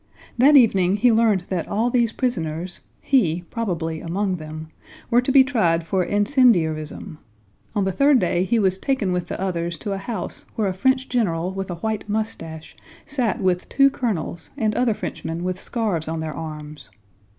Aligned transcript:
That 0.39 0.57
evening 0.57 0.95
he 0.95 1.11
learned 1.11 1.45
that 1.49 1.67
all 1.67 1.91
these 1.91 2.11
prisoners 2.11 2.79
(he, 3.01 3.43
probably, 3.51 4.01
among 4.01 4.37
them) 4.37 4.69
were 5.11 5.21
to 5.21 5.31
be 5.31 5.43
tried 5.43 5.85
for 5.85 6.03
incendiarism. 6.03 7.19
On 7.75 7.83
the 7.83 7.91
third 7.91 8.17
day 8.17 8.43
he 8.43 8.57
was 8.57 8.79
taken 8.79 9.11
with 9.11 9.27
the 9.27 9.39
others 9.39 9.77
to 9.77 9.91
a 9.93 9.99
house 9.99 10.43
where 10.55 10.67
a 10.67 10.73
French 10.73 11.07
general 11.07 11.51
with 11.53 11.69
a 11.69 11.75
white 11.75 12.09
mustache 12.09 12.75
sat 13.05 13.39
with 13.43 13.69
two 13.69 13.91
colonels 13.91 14.49
and 14.57 14.73
other 14.73 14.95
Frenchmen 14.95 15.43
with 15.43 15.61
scarves 15.61 16.07
on 16.07 16.19
their 16.19 16.33
arms. 16.33 16.89